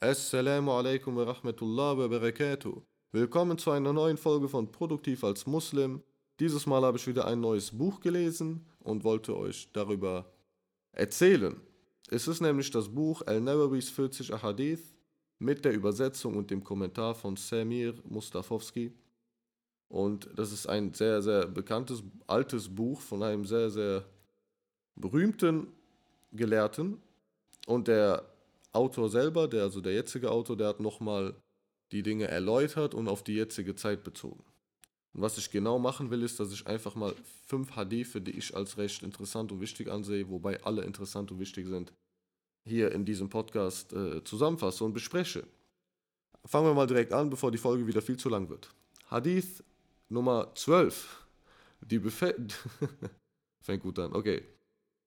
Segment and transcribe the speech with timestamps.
[0.00, 2.80] Assalamu alaikum wa rahmatullahi wa barakatuh.
[3.10, 6.04] Willkommen zu einer neuen Folge von Produktiv als Muslim.
[6.38, 10.30] Dieses Mal habe ich wieder ein neues Buch gelesen und wollte euch darüber
[10.92, 11.60] erzählen.
[12.08, 14.94] Es ist nämlich das Buch Al-Nawawis 40 Ahadith
[15.40, 18.92] mit der Übersetzung und dem Kommentar von Samir Mustafowski.
[19.88, 24.04] Und das ist ein sehr, sehr bekanntes, altes Buch von einem sehr, sehr
[24.94, 25.66] berühmten
[26.30, 27.02] Gelehrten.
[27.66, 28.24] Und der
[28.78, 31.34] Autor selber, der, also der jetzige Autor, der hat nochmal
[31.92, 34.44] die Dinge erläutert und auf die jetzige Zeit bezogen.
[35.12, 37.12] Und was ich genau machen will, ist, dass ich einfach mal
[37.46, 41.66] fünf Hadithe, die ich als recht interessant und wichtig ansehe, wobei alle interessant und wichtig
[41.66, 41.92] sind,
[42.64, 45.44] hier in diesem Podcast äh, zusammenfasse und bespreche.
[46.44, 48.70] Fangen wir mal direkt an, bevor die Folge wieder viel zu lang wird.
[49.06, 49.64] Hadith
[50.08, 51.26] Nummer 12.
[51.80, 52.34] Die Befe
[53.60, 54.42] Fängt gut an, okay.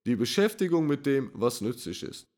[0.05, 2.30] Die Beschäftigung mit dem, was nützlich ist.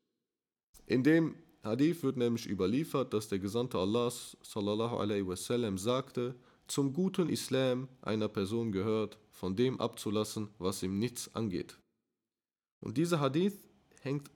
[0.86, 6.34] In dem Hadith wird nämlich überliefert, dass der Gesandte Allahs sallallahu alaihi wasallam sagte,
[6.66, 11.78] zum guten Islam einer Person gehört, von dem abzulassen, was ihm nichts angeht.
[12.80, 13.58] Und dieser Hadith
[14.02, 14.30] hängt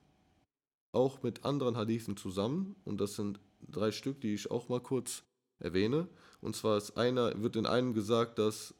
[0.93, 5.23] auch mit anderen Hadithen zusammen und das sind drei Stück, die ich auch mal kurz
[5.59, 6.09] erwähne.
[6.41, 8.75] Und zwar ist einer, wird in einem gesagt, dass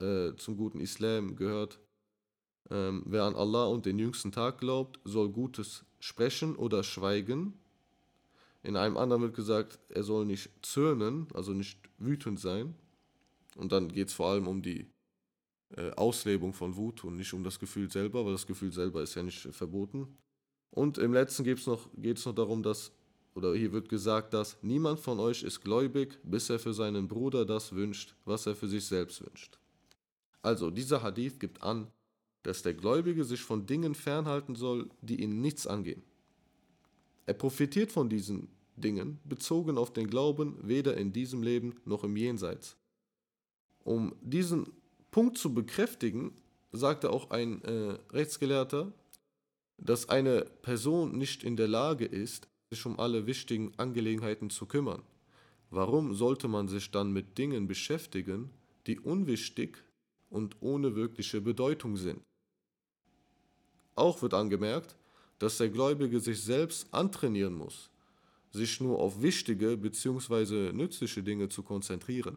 [0.00, 1.78] äh, zum guten Islam gehört,
[2.70, 7.54] ähm, wer an Allah und den jüngsten Tag glaubt, soll Gutes sprechen oder schweigen.
[8.62, 12.74] In einem anderen wird gesagt, er soll nicht zürnen, also nicht wütend sein.
[13.56, 14.86] Und dann geht es vor allem um die
[15.76, 19.14] äh, Auslebung von Wut und nicht um das Gefühl selber, weil das Gefühl selber ist
[19.14, 20.16] ja nicht äh, verboten.
[20.70, 22.92] Und im letzten geht es noch, noch darum, dass,
[23.34, 27.44] oder hier wird gesagt, dass niemand von euch ist gläubig, bis er für seinen Bruder
[27.44, 29.58] das wünscht, was er für sich selbst wünscht.
[30.42, 31.88] Also, dieser Hadith gibt an,
[32.42, 36.02] dass der Gläubige sich von Dingen fernhalten soll, die ihn nichts angehen.
[37.26, 42.16] Er profitiert von diesen Dingen, bezogen auf den Glauben, weder in diesem Leben noch im
[42.16, 42.76] Jenseits.
[43.84, 44.66] Um diesen
[45.10, 46.32] Punkt zu bekräftigen,
[46.72, 48.92] sagte auch ein äh, Rechtsgelehrter,
[49.78, 55.02] dass eine Person nicht in der Lage ist, sich um alle wichtigen Angelegenheiten zu kümmern.
[55.70, 58.50] Warum sollte man sich dann mit Dingen beschäftigen,
[58.86, 59.84] die unwichtig
[60.30, 62.20] und ohne wirkliche Bedeutung sind?
[63.98, 64.94] Auch wird angemerkt,
[65.40, 67.90] dass der Gläubige sich selbst antrainieren muss,
[68.52, 70.72] sich nur auf wichtige bzw.
[70.72, 72.36] nützliche Dinge zu konzentrieren.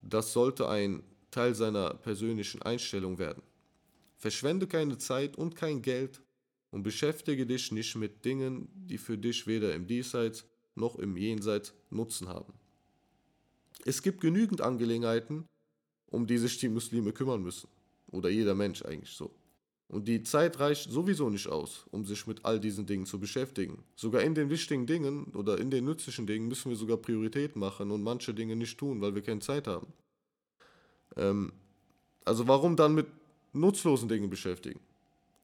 [0.00, 3.42] Das sollte ein Teil seiner persönlichen Einstellung werden.
[4.16, 6.20] Verschwende keine Zeit und kein Geld
[6.72, 10.44] und beschäftige dich nicht mit Dingen, die für dich weder im Diesseits
[10.74, 12.54] noch im Jenseits Nutzen haben.
[13.84, 15.46] Es gibt genügend Angelegenheiten,
[16.06, 17.68] um die sich die Muslime kümmern müssen.
[18.10, 19.30] Oder jeder Mensch eigentlich so.
[19.92, 23.84] Und die Zeit reicht sowieso nicht aus, um sich mit all diesen Dingen zu beschäftigen.
[23.94, 27.90] Sogar in den wichtigen Dingen oder in den nützlichen Dingen müssen wir sogar Priorität machen
[27.90, 29.92] und manche Dinge nicht tun, weil wir keine Zeit haben.
[31.16, 31.52] Ähm,
[32.24, 33.06] also warum dann mit
[33.52, 34.80] nutzlosen Dingen beschäftigen?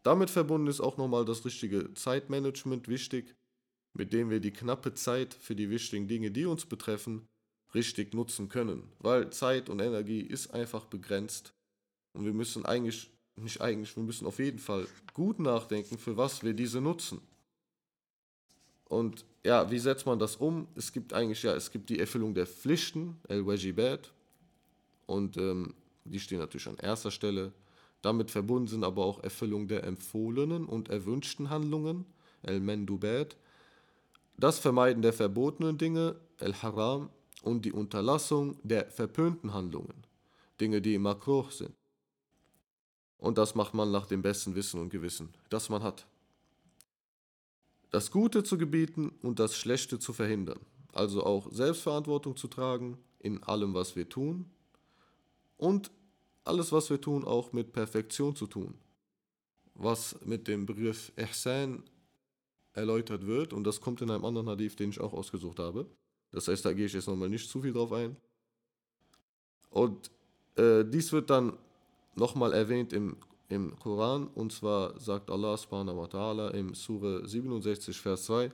[0.03, 3.35] Damit verbunden ist auch nochmal das richtige Zeitmanagement wichtig,
[3.93, 7.29] mit dem wir die knappe Zeit für die wichtigen Dinge, die uns betreffen,
[7.75, 8.85] richtig nutzen können.
[8.99, 11.53] Weil Zeit und Energie ist einfach begrenzt
[12.15, 13.11] und wir müssen eigentlich
[13.43, 17.21] nicht eigentlich, wir müssen auf jeden Fall gut nachdenken, für was wir diese nutzen.
[18.85, 20.67] Und ja, wie setzt man das um?
[20.75, 24.13] Es gibt eigentlich, ja, es gibt die Erfüllung der Pflichten, El-Wajibat,
[25.07, 27.53] und ähm, die stehen natürlich an erster Stelle.
[28.03, 32.07] Damit verbunden sind aber auch Erfüllung der empfohlenen und erwünschten Handlungen,
[32.43, 33.37] El-Mendubat,
[34.37, 37.11] das Vermeiden der verbotenen Dinge, El-Haram,
[37.43, 40.05] und die Unterlassung der verpönten Handlungen,
[40.61, 41.78] Dinge, die makruh sind.
[43.19, 46.07] Und das macht man nach dem besten Wissen und Gewissen, das man hat.
[47.91, 50.61] Das Gute zu gebieten und das Schlechte zu verhindern.
[50.93, 54.47] Also auch Selbstverantwortung zu tragen in allem, was wir tun.
[55.57, 55.91] Und
[56.45, 58.75] alles, was wir tun, auch mit Perfektion zu tun.
[59.75, 61.83] Was mit dem Begriff Ihsan
[62.73, 63.53] erläutert wird.
[63.53, 65.87] Und das kommt in einem anderen Hadith, den ich auch ausgesucht habe.
[66.31, 68.17] Das heißt, da gehe ich jetzt nochmal nicht zu viel drauf ein.
[69.71, 70.11] Und
[70.57, 71.57] äh, dies wird dann
[72.19, 73.17] nochmal erwähnt im,
[73.49, 78.51] im Koran, und zwar sagt Allah subhanahu wa ta'ala im Surah 67, Vers 2,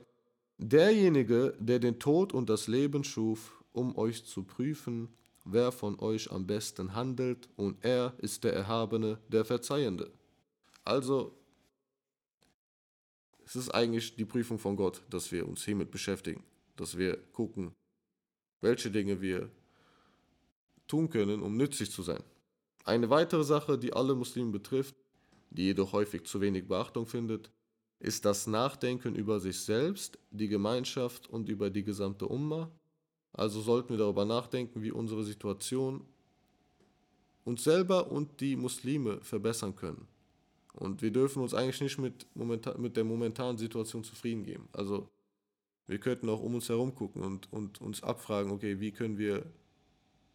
[0.57, 5.09] Derjenige, der den Tod und das Leben schuf, um euch zu prüfen,
[5.43, 10.11] wer von euch am besten handelt, und er ist der Erhabene, der Verzeihende.
[10.85, 11.37] Also,
[13.45, 16.43] es ist eigentlich die Prüfung von Gott, dass wir uns hiermit beschäftigen,
[16.77, 17.73] dass wir gucken,
[18.61, 19.49] welche Dinge wir
[20.87, 22.23] tun können, um nützlich zu sein.
[22.85, 24.95] Eine weitere Sache, die alle Muslime betrifft,
[25.49, 27.49] die jedoch häufig zu wenig Beachtung findet,
[27.99, 32.69] ist das Nachdenken über sich selbst, die Gemeinschaft und über die gesamte Umma.
[33.33, 36.05] Also sollten wir darüber nachdenken, wie unsere Situation
[37.43, 40.07] uns selber und die Muslime verbessern können.
[40.73, 44.69] Und wir dürfen uns eigentlich nicht mit, momentan, mit der momentanen Situation zufrieden geben.
[44.73, 45.09] Also
[45.87, 49.43] wir könnten auch um uns herum gucken und, und uns abfragen, okay, wie können wir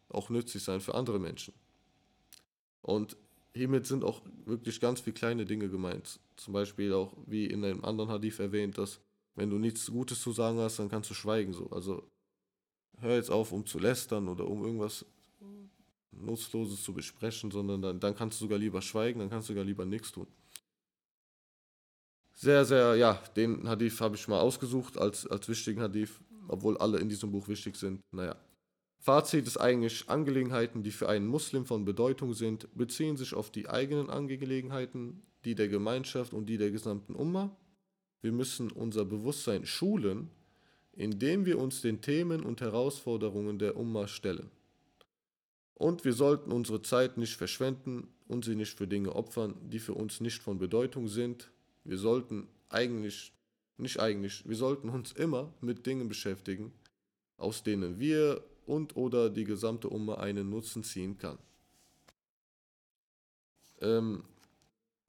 [0.09, 1.53] auch nützlich sein für andere Menschen.
[2.81, 3.17] Und
[3.53, 6.19] hiermit sind auch wirklich ganz viele kleine Dinge gemeint.
[6.35, 8.99] Zum Beispiel auch, wie in einem anderen Hadith erwähnt, dass
[9.35, 11.53] wenn du nichts Gutes zu sagen hast, dann kannst du schweigen.
[11.53, 11.69] So.
[11.69, 12.03] Also
[12.99, 15.05] hör jetzt auf, um zu lästern oder um irgendwas
[16.11, 19.63] Nutzloses zu besprechen, sondern dann, dann kannst du sogar lieber schweigen, dann kannst du sogar
[19.63, 20.27] lieber nichts tun.
[22.33, 26.99] Sehr, sehr, ja, den Hadith habe ich mal ausgesucht als, als wichtigen Hadith, obwohl alle
[26.99, 28.01] in diesem Buch wichtig sind.
[28.11, 28.35] Naja.
[29.01, 33.67] Fazit ist eigentlich, Angelegenheiten, die für einen Muslim von Bedeutung sind, beziehen sich auf die
[33.67, 37.49] eigenen Angelegenheiten, die der Gemeinschaft und die der gesamten Umma.
[38.21, 40.29] Wir müssen unser Bewusstsein schulen,
[40.93, 44.51] indem wir uns den Themen und Herausforderungen der Umma stellen.
[45.73, 49.95] Und wir sollten unsere Zeit nicht verschwenden und sie nicht für Dinge opfern, die für
[49.95, 51.49] uns nicht von Bedeutung sind.
[51.85, 53.33] Wir sollten eigentlich,
[53.77, 56.71] nicht eigentlich, wir sollten uns immer mit Dingen beschäftigen,
[57.37, 61.37] aus denen wir und oder die gesamte Umma einen Nutzen ziehen kann.
[63.79, 64.23] Ähm,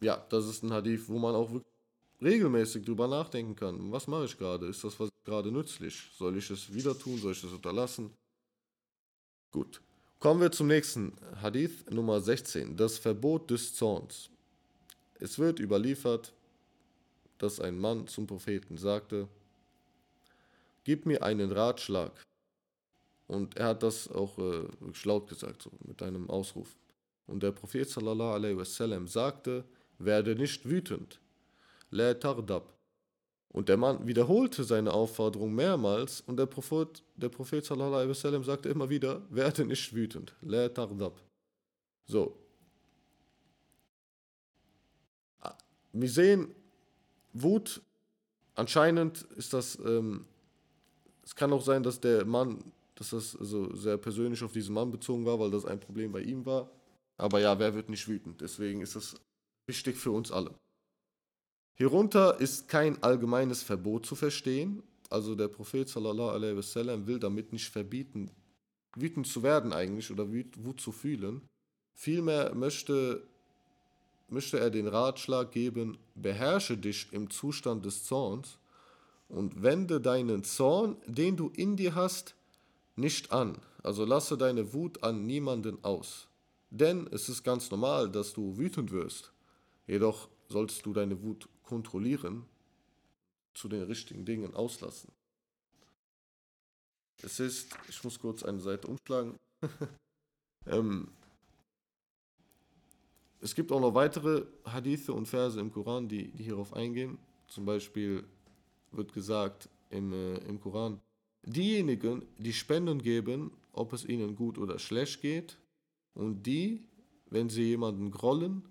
[0.01, 1.51] ja, das ist ein Hadith, wo man auch
[2.21, 3.93] regelmäßig drüber nachdenken kann.
[3.93, 4.67] Was mache ich gerade?
[4.67, 6.11] Ist das was gerade nützlich?
[6.17, 7.19] Soll ich es wieder tun?
[7.19, 8.11] Soll ich es unterlassen?
[9.51, 9.81] Gut.
[10.19, 14.31] Kommen wir zum nächsten Hadith Nummer 16, das Verbot des Zorns.
[15.19, 16.33] Es wird überliefert,
[17.39, 19.29] dass ein Mann zum Propheten sagte,
[20.85, 22.25] Gib mir einen Ratschlag.
[23.27, 24.65] Und er hat das auch äh,
[25.05, 26.77] laut gesagt, so mit einem Ausruf.
[27.27, 29.65] Und der Prophet sallallahu alaihi wasallam sagte,
[29.99, 31.21] werde nicht wütend.
[31.91, 32.75] La tardab.
[33.49, 38.45] Und der Mann wiederholte seine Aufforderung mehrmals und der Prophet, der Prophet sallallahu alaihi wasallam
[38.45, 41.21] sagte immer wieder, werde nicht wütend, la tardab.
[42.07, 42.39] So.
[45.93, 46.55] Wir sehen,
[47.35, 47.83] Wut,
[48.55, 50.25] anscheinend ist das, ähm,
[51.23, 54.91] es kann auch sein, dass der Mann, dass das also sehr persönlich auf diesen Mann
[54.91, 56.71] bezogen war, weil das ein Problem bei ihm war.
[57.17, 58.41] Aber ja, wer wird nicht wütend?
[58.41, 59.15] Deswegen ist das
[59.67, 60.55] wichtig für uns alle.
[61.75, 64.83] Hierunter ist kein allgemeines Verbot zu verstehen.
[65.09, 68.31] Also der Prophet wasallam will damit nicht verbieten,
[68.97, 71.43] wütend zu werden eigentlich oder Wut zu fühlen.
[71.95, 73.23] Vielmehr möchte,
[74.29, 78.59] möchte er den Ratschlag geben, beherrsche dich im Zustand des Zorns
[79.29, 82.35] und wende deinen Zorn, den du in dir hast,
[82.97, 83.59] nicht an.
[83.83, 86.29] Also lasse deine Wut an niemanden aus.
[86.71, 89.33] Denn es ist ganz normal, dass du wütend wirst.
[89.87, 92.47] Jedoch solltest du deine Wut kontrollieren,
[93.55, 95.13] zu den richtigen Dingen auslassen.
[97.23, 99.39] Es ist, ich muss kurz eine Seite umschlagen.
[100.67, 101.09] ähm,
[103.41, 107.19] es gibt auch noch weitere Hadithe und Verse im Koran, die, die hierauf eingehen.
[107.49, 108.25] Zum Beispiel
[108.93, 111.01] wird gesagt im, äh, im Koran,
[111.43, 115.59] diejenigen, die Spenden geben, ob es ihnen gut oder schlecht geht,
[116.15, 116.83] und die,
[117.31, 118.63] wenn sie jemanden grollen,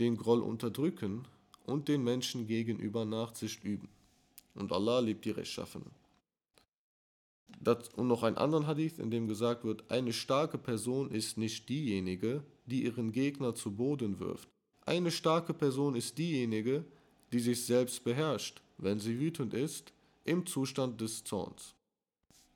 [0.00, 1.24] den Groll unterdrücken
[1.66, 3.88] und den Menschen gegenüber Nachsicht üben.
[4.54, 5.90] Und Allah liebt die Rechtschaffenen.
[7.60, 11.68] Das, und noch ein anderen Hadith, in dem gesagt wird, eine starke Person ist nicht
[11.68, 14.48] diejenige, die ihren Gegner zu Boden wirft.
[14.86, 16.84] Eine starke Person ist diejenige,
[17.32, 19.92] die sich selbst beherrscht, wenn sie wütend ist,
[20.24, 21.74] im Zustand des Zorns.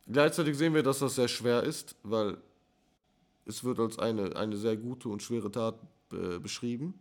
[0.06, 2.36] Gleichzeitig sehen wir, dass das sehr schwer ist, weil
[3.46, 5.78] es wird als eine, eine sehr gute und schwere Tat
[6.12, 6.94] äh, beschrieben.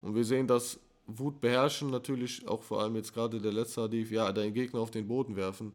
[0.00, 4.10] Und wir sehen, dass Wut beherrschen natürlich auch vor allem jetzt gerade der letzte Hadith,
[4.10, 5.72] ja, deinen Gegner auf den Boden werfen.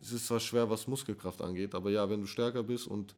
[0.00, 3.14] Es ist zwar schwer, was Muskelkraft angeht, aber ja, wenn du stärker bist und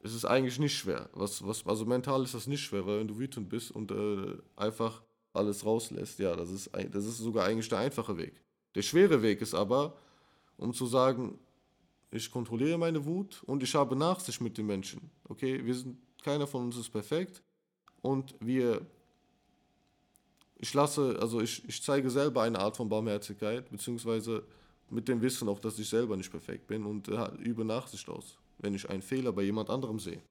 [0.00, 1.08] es ist eigentlich nicht schwer.
[1.12, 4.36] Was, was, also mental ist das nicht schwer, weil wenn du wütend bist und äh,
[4.54, 5.02] einfach
[5.32, 8.40] alles rauslässt, ja, das ist, das ist sogar eigentlich der einfache Weg.
[8.74, 9.96] Der schwere Weg ist aber,
[10.56, 11.38] um zu sagen,
[12.10, 15.10] ich kontrolliere meine Wut und ich habe Nachsicht mit den Menschen.
[15.28, 17.42] Okay, wir sind, keiner von uns ist perfekt
[18.02, 18.86] und wir
[20.58, 24.42] ich lasse, also ich, ich zeige selber eine Art von Barmherzigkeit, beziehungsweise
[24.88, 28.38] mit dem Wissen auch, dass ich selber nicht perfekt bin und äh, übe Nachsicht aus,
[28.58, 30.22] wenn ich einen Fehler bei jemand anderem sehe.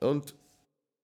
[0.00, 0.34] Und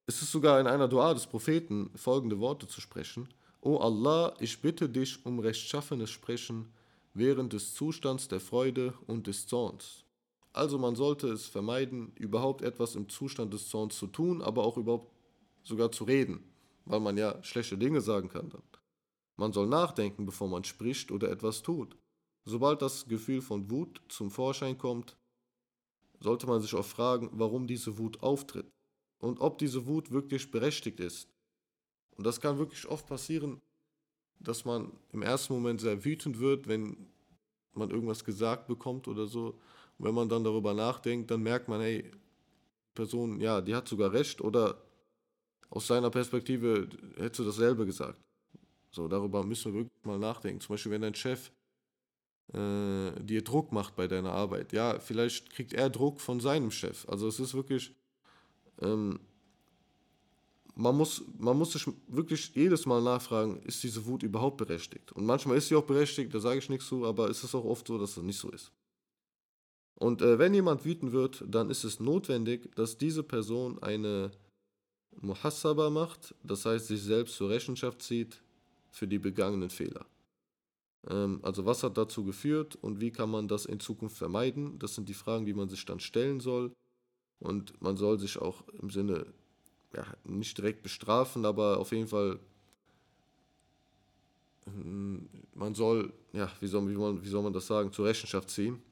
[0.07, 3.29] es ist sogar in einer Dua des Propheten folgende Worte zu sprechen.
[3.67, 6.73] O Allah, ich bitte dich um rechtschaffenes Sprechen
[7.15, 10.05] während des Zustands der Freude und des Zorns.
[10.53, 14.77] Also man sollte es vermeiden, überhaupt etwas im Zustand des Zorns zu tun, aber auch
[14.77, 15.13] überhaupt
[15.65, 16.45] sogar zu reden
[16.87, 18.63] weil man ja schlechte Dinge sagen kann dann.
[19.37, 21.97] Man soll nachdenken, bevor man spricht oder etwas tut.
[22.45, 25.17] Sobald das Gefühl von Wut zum Vorschein kommt,
[26.21, 28.71] sollte man sich auch fragen, warum diese Wut auftritt
[29.19, 31.29] und ob diese Wut wirklich berechtigt ist.
[32.17, 33.61] Und das kann wirklich oft passieren,
[34.41, 36.97] dass man im ersten Moment sehr wütend wird, wenn
[37.75, 39.59] man irgendwas gesagt bekommt oder so.
[39.99, 42.11] Und wenn man dann darüber nachdenkt, dann merkt man, hey,
[42.95, 44.83] Person, ja, die hat sogar recht oder
[45.71, 48.19] aus seiner Perspektive hätte sie dasselbe gesagt.
[48.91, 50.61] So, darüber müssen wir wirklich mal nachdenken.
[50.61, 51.51] Zum Beispiel, wenn dein Chef
[52.53, 54.73] äh, dir Druck macht bei deiner Arbeit.
[54.73, 57.07] Ja, vielleicht kriegt er Druck von seinem Chef.
[57.09, 57.95] Also es ist wirklich,
[58.81, 59.21] ähm,
[60.77, 65.11] man, muss, man muss sich wirklich jedes Mal nachfragen, ist diese Wut überhaupt berechtigt?
[65.13, 67.65] Und manchmal ist sie auch berechtigt, da sage ich nichts zu, aber es ist auch
[67.65, 68.71] oft so, dass das nicht so ist.
[69.95, 74.31] Und äh, wenn jemand wütend wird, dann ist es notwendig, dass diese Person eine
[75.23, 78.43] Muhassaba macht, das heißt sich selbst zur Rechenschaft zieht,
[78.91, 80.05] für die begangenen Fehler.
[81.09, 84.79] Ähm, also was hat dazu geführt und wie kann man das in Zukunft vermeiden?
[84.79, 86.73] Das sind die Fragen, die man sich dann stellen soll.
[87.39, 89.27] Und man soll sich auch im Sinne,
[89.95, 92.39] ja, nicht direkt bestrafen, aber auf jeden Fall,
[94.65, 98.51] hm, man soll, ja, wie soll, wie, man, wie soll man das sagen, zur Rechenschaft
[98.51, 98.83] ziehen,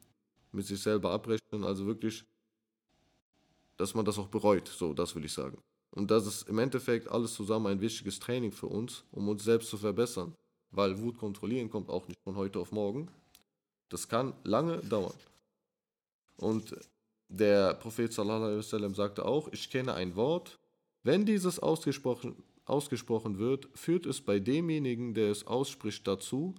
[0.52, 2.24] mit sich selber abrechnen, also wirklich,
[3.76, 5.58] dass man das auch bereut, so, das will ich sagen.
[5.90, 9.70] Und das ist im Endeffekt alles zusammen ein wichtiges Training für uns, um uns selbst
[9.70, 10.34] zu verbessern.
[10.72, 13.08] Weil Wut kontrollieren kommt auch nicht von heute auf morgen.
[13.90, 15.14] Das kann lange dauern.
[16.36, 16.74] Und
[17.28, 20.58] der Prophet sallallahu alaihi wasallam sagte auch, ich kenne ein Wort,
[21.04, 26.54] wenn dieses ausgesprochen, ausgesprochen wird, führt es bei demjenigen, der es ausspricht, dazu,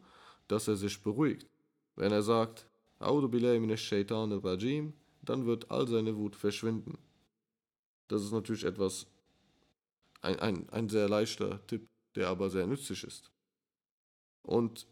[0.48, 1.48] dass er sich beruhigt.
[1.96, 2.68] Wenn er sagt,
[3.00, 6.98] Audu billahi minash shaitan rajim, dann wird all seine Wut verschwinden.
[8.08, 9.08] Das ist natürlich etwas
[10.22, 13.32] ein, ein, ein sehr leichter Tipp, der aber sehr nützlich ist.
[14.44, 14.86] Und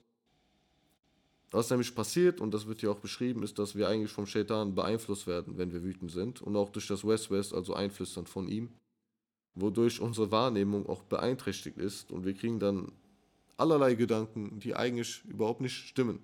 [1.52, 4.74] was nämlich passiert, und das wird hier auch beschrieben, ist, dass wir eigentlich vom Shaitan
[4.74, 6.42] beeinflusst werden, wenn wir wütend sind.
[6.42, 8.74] Und auch durch das West-West, also Einflüstern von ihm.
[9.56, 12.12] Wodurch unsere Wahrnehmung auch beeinträchtigt ist.
[12.12, 12.92] Und wir kriegen dann
[13.58, 16.20] allerlei Gedanken, die eigentlich überhaupt nicht stimmen.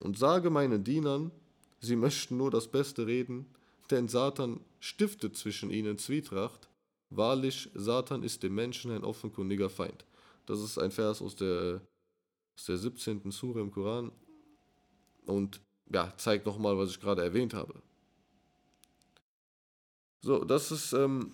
[0.00, 1.32] Und sage meinen Dienern,
[1.80, 3.46] sie möchten nur das Beste reden,
[3.90, 6.68] denn Satan stiftet zwischen ihnen Zwietracht
[7.10, 10.04] Wahrlich, Satan ist dem Menschen ein offenkundiger Feind.
[10.46, 11.80] Das ist ein Vers aus der,
[12.56, 13.30] aus der 17.
[13.30, 14.12] Sure im Koran
[15.24, 17.74] und ja, zeigt nochmal, was ich gerade erwähnt habe.
[20.20, 21.32] So, das ist ähm,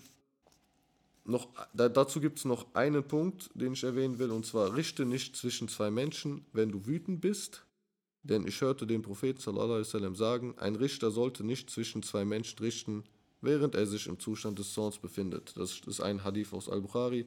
[1.25, 5.05] noch, da, dazu gibt es noch einen Punkt, den ich erwähnen will, und zwar richte
[5.05, 7.65] nicht zwischen zwei Menschen, wenn du wütend bist,
[8.23, 13.05] denn ich hörte den Propheten sallallahu sagen, ein Richter sollte nicht zwischen zwei Menschen richten,
[13.41, 15.55] während er sich im Zustand des Zorns befindet.
[15.57, 17.27] Das ist ein Hadith aus Al-Bukhari.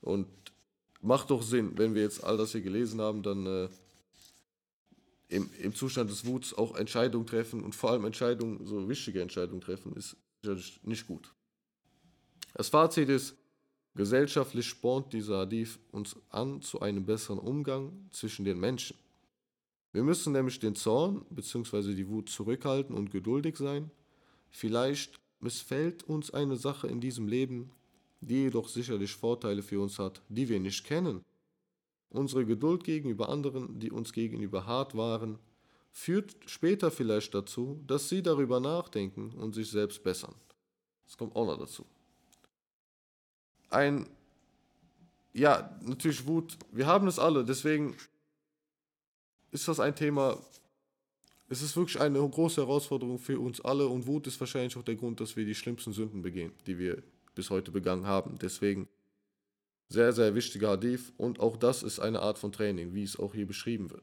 [0.00, 0.26] Und
[1.00, 3.68] macht doch Sinn, wenn wir jetzt all das hier gelesen haben, dann äh,
[5.28, 9.60] im, im Zustand des Wuts auch Entscheidungen treffen und vor allem Entscheidungen, so wichtige Entscheidungen
[9.60, 11.32] treffen, ist sicherlich nicht gut.
[12.56, 13.36] Das Fazit ist,
[13.94, 18.96] gesellschaftlich spornt dieser Hadith uns an zu einem besseren Umgang zwischen den Menschen.
[19.92, 21.92] Wir müssen nämlich den Zorn bzw.
[21.92, 23.90] die Wut zurückhalten und geduldig sein.
[24.48, 27.72] Vielleicht missfällt uns eine Sache in diesem Leben,
[28.22, 31.22] die jedoch sicherlich Vorteile für uns hat, die wir nicht kennen.
[32.08, 35.38] Unsere Geduld gegenüber anderen, die uns gegenüber hart waren,
[35.92, 40.34] führt später vielleicht dazu, dass sie darüber nachdenken und sich selbst bessern.
[41.04, 41.84] Das kommt auch noch dazu.
[43.70, 44.08] Ein,
[45.32, 47.96] ja, natürlich Wut, wir haben es alle, deswegen
[49.50, 50.38] ist das ein Thema,
[51.48, 54.96] es ist wirklich eine große Herausforderung für uns alle und Wut ist wahrscheinlich auch der
[54.96, 57.02] Grund, dass wir die schlimmsten Sünden begehen, die wir
[57.34, 58.38] bis heute begangen haben.
[58.40, 58.88] Deswegen
[59.88, 63.34] sehr, sehr wichtiger Hadith und auch das ist eine Art von Training, wie es auch
[63.34, 64.02] hier beschrieben wird.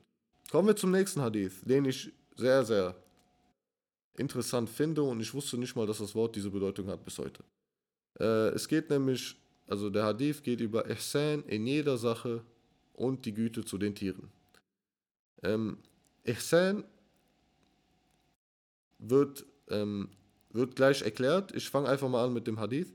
[0.50, 2.96] Kommen wir zum nächsten Hadith, den ich sehr, sehr
[4.16, 7.44] interessant finde und ich wusste nicht mal, dass das Wort diese Bedeutung hat bis heute.
[8.20, 9.36] Äh, es geht nämlich,
[9.68, 12.44] also der Hadith geht über Ihsan in jeder Sache
[12.94, 14.30] und die Güte zu den Tieren.
[15.42, 15.78] Ähm,
[16.26, 16.84] Ihsan
[19.00, 20.10] wird, ähm,
[20.52, 21.54] wird gleich erklärt.
[21.56, 22.94] Ich fange einfach mal an mit dem Hadith.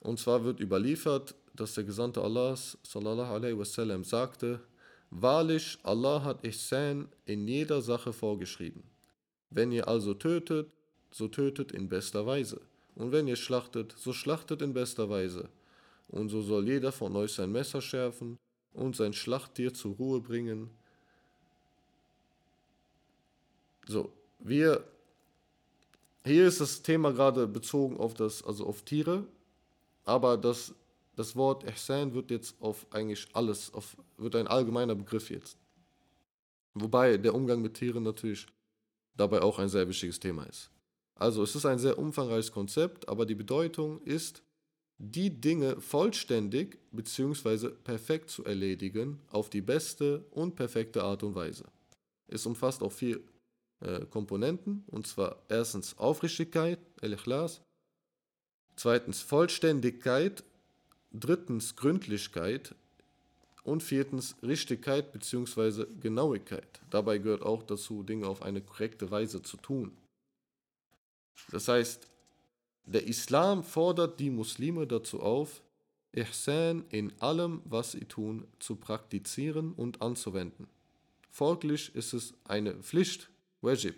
[0.00, 4.60] Und zwar wird überliefert, dass der Gesandte Allahs sallallahu alaihi wasallam sagte,
[5.10, 8.82] Wahrlich, Allah hat Ihsan in jeder Sache vorgeschrieben.
[9.50, 10.72] Wenn ihr also tötet,
[11.12, 12.60] so tötet in bester Weise.
[12.96, 15.48] Und wenn ihr schlachtet, so schlachtet in bester Weise.
[16.08, 18.38] Und so soll jeder von euch sein Messer schärfen
[18.72, 20.70] und sein Schlachttier zur Ruhe bringen.
[23.86, 24.84] So, wir
[26.24, 29.26] hier ist das Thema gerade bezogen auf das, also auf Tiere,
[30.04, 30.74] aber das
[31.16, 35.56] das Wort Ihsan wird jetzt auf eigentlich alles, auf, wird ein allgemeiner Begriff jetzt.
[36.74, 38.46] Wobei der Umgang mit Tieren natürlich
[39.16, 40.70] dabei auch ein sehr wichtiges Thema ist.
[41.14, 44.42] Also es ist ein sehr umfangreiches Konzept, aber die Bedeutung ist,
[44.98, 47.70] die Dinge vollständig bzw.
[47.70, 51.64] perfekt zu erledigen auf die beste und perfekte Art und Weise.
[52.28, 53.20] Es umfasst auch vier
[53.80, 57.60] äh, Komponenten, und zwar erstens Aufrichtigkeit, El-Ikhlas,
[58.76, 60.44] zweitens Vollständigkeit,
[61.12, 62.74] drittens Gründlichkeit
[63.62, 65.86] und viertens Richtigkeit bzw.
[66.00, 66.80] Genauigkeit.
[66.90, 69.96] Dabei gehört auch dazu, Dinge auf eine korrekte Weise zu tun.
[71.50, 72.06] Das heißt,
[72.86, 75.62] der Islam fordert die Muslime dazu auf,
[76.14, 80.68] Ihsan in allem, was sie tun, zu praktizieren und anzuwenden.
[81.30, 83.96] Folglich ist es eine Pflicht, Wajib.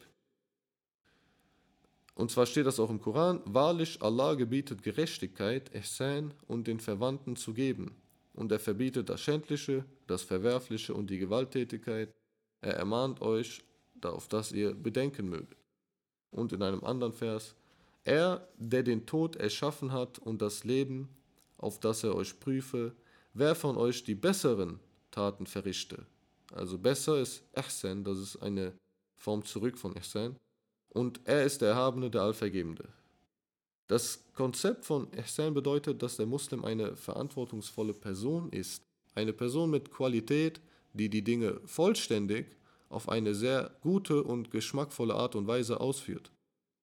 [2.15, 7.37] Und zwar steht das auch im Koran, wahrlich Allah gebietet Gerechtigkeit, Ihsan und den Verwandten
[7.37, 7.95] zu geben.
[8.33, 12.15] Und er verbietet das Schändliche, das Verwerfliche und die Gewalttätigkeit.
[12.63, 13.63] Er ermahnt euch,
[14.03, 15.57] auf das ihr bedenken möget.
[16.31, 17.55] Und in einem anderen Vers,
[18.07, 21.09] er, der den Tod erschaffen hat und das Leben,
[21.59, 22.95] auf das er euch prüfe,
[23.35, 26.07] wer von euch die besseren Taten verrichte.
[26.53, 28.73] Also besser ist Ihsan, das ist eine
[29.17, 30.37] Form zurück von Ihsan
[30.91, 32.89] und er ist der Erhabene, der Allvergebende.
[33.89, 38.83] Das Konzept von Ihsan bedeutet, dass der Muslim eine verantwortungsvolle Person ist,
[39.15, 40.61] eine Person mit Qualität,
[40.93, 42.47] die die Dinge vollständig
[42.89, 46.31] auf eine sehr gute und geschmackvolle Art und Weise ausführt.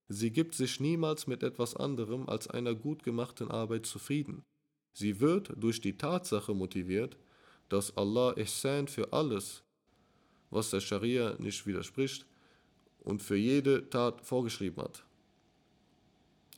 [0.10, 4.44] Sie gibt sich niemals mit etwas anderem als einer gut gemachten Arbeit zufrieden.
[4.94, 7.18] Sie wird durch die Tatsache motiviert,
[7.70, 9.64] dass Allah Ihsan für alles,
[10.50, 12.26] was der Scharia nicht widerspricht,
[13.00, 15.04] und für jede Tat vorgeschrieben hat.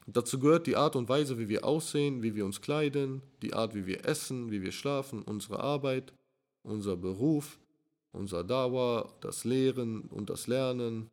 [0.08, 3.74] Dazu gehört die Art und Weise, wie wir aussehen, wie wir uns kleiden, die Art,
[3.74, 6.14] wie wir essen, wie wir schlafen, unsere Arbeit,
[6.62, 7.58] unser Beruf,
[8.12, 11.10] unser Dauer, das Lehren und das Lernen,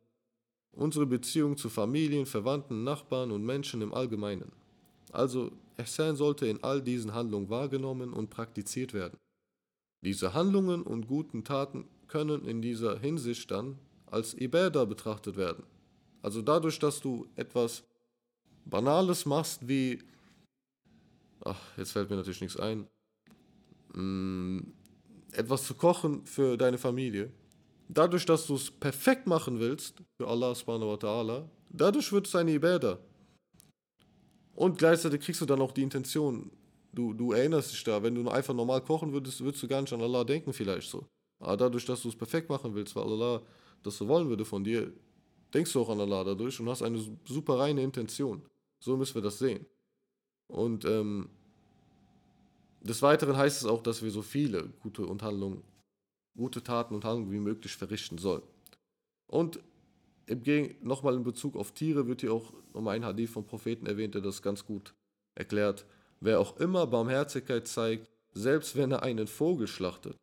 [0.73, 4.51] unsere Beziehung zu Familien, Verwandten, Nachbarn und Menschen im Allgemeinen.
[5.11, 9.17] Also Ihsan sollte in all diesen Handlungen wahrgenommen und praktiziert werden.
[10.01, 15.63] Diese Handlungen und guten Taten können in dieser Hinsicht dann als Ibadah betrachtet werden.
[16.21, 17.83] Also dadurch, dass du etwas
[18.65, 19.99] Banales machst wie,
[21.43, 22.87] ach, jetzt fällt mir natürlich nichts ein,
[23.93, 24.73] mh, mm,
[25.31, 27.31] etwas zu kochen für deine Familie.
[27.89, 32.35] Dadurch, dass du es perfekt machen willst, für Allah subhanahu wa ta'ala, dadurch wird es
[32.35, 32.97] eine Ibadah.
[34.55, 36.51] Und gleichzeitig kriegst du dann auch die Intention,
[36.93, 39.93] du, du erinnerst dich da, wenn du einfach normal kochen würdest, würdest du gar nicht
[39.93, 41.07] an Allah denken vielleicht so.
[41.39, 43.41] Aber dadurch, dass du es perfekt machen willst, weil Allah
[43.81, 44.91] das so wollen würde von dir,
[45.53, 48.41] denkst du auch an Allah dadurch und hast eine super reine Intention.
[48.79, 49.65] So müssen wir das sehen.
[50.47, 51.29] Und ähm,
[52.81, 55.63] des Weiteren heißt es auch, dass wir so viele gute Handlungen,
[56.35, 58.43] gute Taten und Handlungen wie möglich verrichten sollen.
[59.27, 59.59] Und
[60.81, 64.21] nochmal in Bezug auf Tiere wird hier auch nochmal ein Hadith vom Propheten erwähnt, der
[64.21, 64.93] das ganz gut
[65.35, 65.85] erklärt.
[66.21, 70.15] Wer auch immer Barmherzigkeit zeigt, selbst wenn er einen Vogel schlachtet,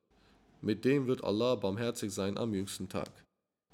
[0.62, 3.11] mit dem wird Allah barmherzig sein am jüngsten Tag.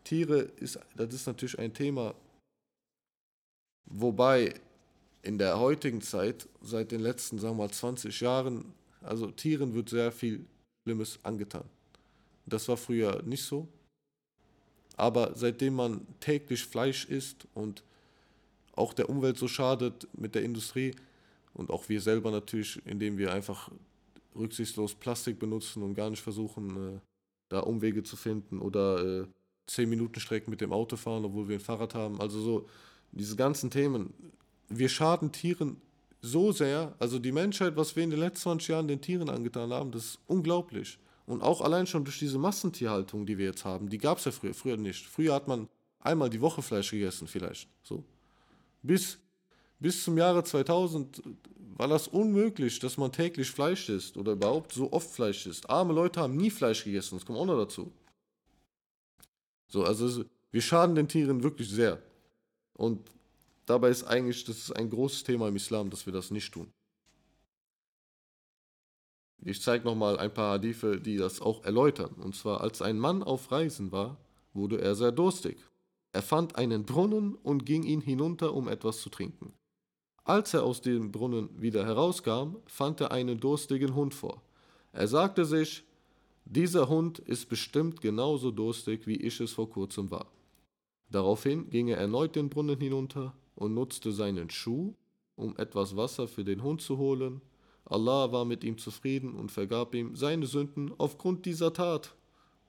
[0.04, 2.14] Tiere ist, das ist natürlich ein Thema,
[3.86, 4.54] wobei
[5.22, 9.88] in der heutigen Zeit, seit den letzten, sagen wir mal, 20 Jahren, also Tieren wird
[9.88, 10.44] sehr viel
[10.82, 11.64] Schlimmes angetan.
[12.46, 13.68] Das war früher nicht so.
[14.96, 17.82] Aber seitdem man täglich Fleisch isst und
[18.72, 20.94] auch der Umwelt so schadet mit der Industrie
[21.54, 23.70] und auch wir selber natürlich, indem wir einfach
[24.34, 27.00] rücksichtslos Plastik benutzen und gar nicht versuchen, äh,
[27.48, 29.26] da Umwege zu finden oder äh,
[29.66, 32.20] 10 Minuten Strecken mit dem Auto fahren, obwohl wir ein Fahrrad haben.
[32.20, 32.68] Also so
[33.12, 34.12] diese ganzen Themen.
[34.68, 35.80] Wir schaden Tieren
[36.22, 36.94] so sehr.
[36.98, 40.04] Also die Menschheit, was wir in den letzten 20 Jahren den Tieren angetan haben, das
[40.04, 40.98] ist unglaublich.
[41.26, 44.32] Und auch allein schon durch diese Massentierhaltung, die wir jetzt haben, die gab es ja
[44.32, 45.06] früher, früher nicht.
[45.06, 47.68] Früher hat man einmal die Woche Fleisch gegessen vielleicht.
[47.82, 48.04] So.
[48.82, 49.18] Bis,
[49.80, 51.22] bis zum Jahre 2000
[51.76, 55.68] war das unmöglich, dass man täglich Fleisch isst oder überhaupt so oft Fleisch isst.
[55.68, 57.92] Arme Leute haben nie Fleisch gegessen, das kommt auch noch dazu.
[59.68, 62.00] So, also wir schaden den Tieren wirklich sehr.
[62.74, 63.10] Und
[63.66, 66.70] dabei ist eigentlich, das ist ein großes Thema im Islam, dass wir das nicht tun.
[69.42, 72.14] Ich zeige nochmal ein paar Hadithe, die das auch erläutern.
[72.22, 74.16] Und zwar, als ein Mann auf Reisen war,
[74.54, 75.58] wurde er sehr durstig.
[76.12, 79.52] Er fand einen Brunnen und ging ihn hinunter, um etwas zu trinken.
[80.24, 84.42] Als er aus dem Brunnen wieder herauskam, fand er einen durstigen Hund vor.
[84.92, 85.84] Er sagte sich,
[86.46, 90.26] dieser Hund ist bestimmt genauso durstig, wie ich es vor kurzem war.
[91.10, 94.94] Daraufhin ging er erneut den Brunnen hinunter und nutzte seinen Schuh,
[95.36, 97.40] um etwas Wasser für den Hund zu holen,
[97.88, 102.14] Allah war mit ihm zufrieden und vergab ihm seine Sünden aufgrund dieser Tat.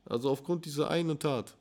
[0.06, 1.58] Also aufgrund dieser einen Tat.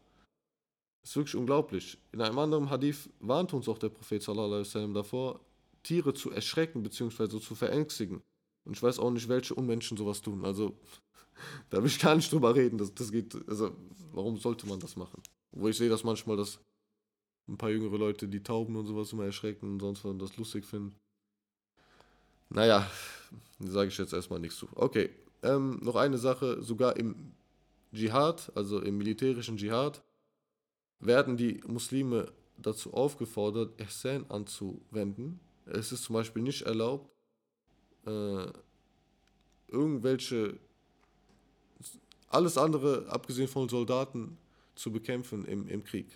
[1.03, 1.99] Das ist wirklich unglaublich.
[2.13, 5.41] In einem anderen Hadith warnt uns auch der Prophet sallam, davor,
[5.83, 7.41] Tiere zu erschrecken bzw.
[7.41, 8.23] zu verängstigen.
[8.65, 10.45] Und ich weiß auch nicht, welche Unmenschen sowas tun.
[10.45, 10.77] Also,
[11.71, 12.77] da will ich gar nicht drüber reden.
[12.77, 13.75] Das, das geht, also,
[14.13, 15.23] warum sollte man das machen?
[15.53, 16.59] Wo ich sehe, dass manchmal das
[17.49, 20.37] ein paar jüngere Leute die Tauben und sowas immer erschrecken und sonst was und das
[20.37, 20.97] lustig finden.
[22.49, 22.91] Naja,
[23.59, 24.69] sage ich jetzt erstmal nichts zu.
[24.75, 25.11] Okay,
[25.43, 27.33] ähm, noch eine Sache, sogar im
[27.95, 30.03] Dschihad, also im militärischen Dschihad,
[31.01, 35.41] werden die Muslime dazu aufgefordert, Ihsan anzuwenden.
[35.67, 37.11] Es ist zum Beispiel nicht erlaubt,
[38.07, 38.47] äh,
[39.69, 40.59] irgendwelche,
[42.29, 44.39] alles andere, abgesehen von Soldaten,
[44.75, 46.07] zu bekämpfen im, im Krieg.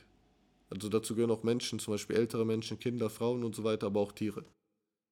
[0.69, 4.01] Also dazu gehören auch Menschen, zum Beispiel ältere Menschen, Kinder, Frauen und so weiter, aber
[4.01, 4.45] auch Tiere.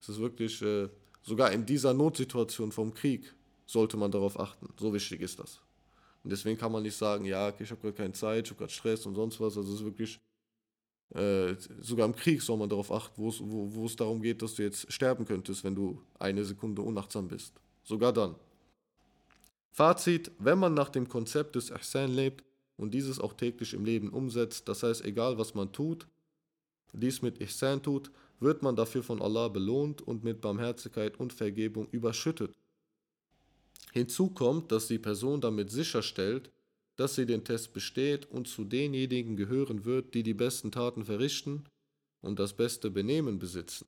[0.00, 0.88] Es ist wirklich, äh,
[1.22, 3.34] sogar in dieser Notsituation vom Krieg
[3.66, 4.68] sollte man darauf achten.
[4.78, 5.60] So wichtig ist das.
[6.24, 8.58] Und deswegen kann man nicht sagen, ja, okay, ich habe gerade keine Zeit, ich habe
[8.58, 9.56] gerade Stress und sonst was.
[9.56, 10.20] Also es ist wirklich,
[11.14, 13.32] äh, sogar im Krieg soll man darauf achten, wo,
[13.74, 17.54] wo es darum geht, dass du jetzt sterben könntest, wenn du eine Sekunde unachtsam bist.
[17.84, 18.34] Sogar dann.
[19.70, 22.44] Fazit, wenn man nach dem Konzept des Ihsan lebt,
[22.78, 26.06] und dieses auch täglich im Leben umsetzt, das heißt, egal was man tut,
[26.92, 31.88] dies mit Ihsan tut, wird man dafür von Allah belohnt und mit Barmherzigkeit und Vergebung
[31.90, 32.56] überschüttet.
[33.92, 36.50] Hinzu kommt, dass die Person damit sicherstellt,
[36.96, 41.64] dass sie den Test besteht und zu denjenigen gehören wird, die die besten Taten verrichten
[42.20, 43.86] und das beste Benehmen besitzen.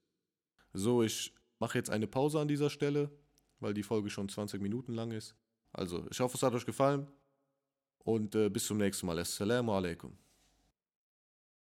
[0.73, 3.11] So, ich mache jetzt eine Pause an dieser Stelle,
[3.59, 5.35] weil die Folge schon 20 Minuten lang ist.
[5.73, 7.07] Also, ich hoffe, es hat euch gefallen
[7.99, 9.19] und äh, bis zum nächsten Mal.
[9.19, 10.17] Assalamu alaikum.